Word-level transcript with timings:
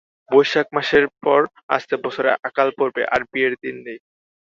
বৈশাখ 0.31 0.67
মাসের 0.75 1.05
পর 1.23 1.41
আসছে 1.69 1.95
বছরে 2.05 2.29
আকাল 2.47 2.67
পড়বে, 2.77 3.01
আর 3.13 3.21
বিয়ের 3.31 3.53
দিন 3.63 3.75
নেই। 3.85 3.99